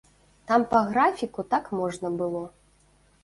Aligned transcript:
Там 0.51 0.63
па 0.71 0.79
графіку 0.91 1.45
так 1.53 1.69
можна 1.79 2.07
было. 2.21 2.41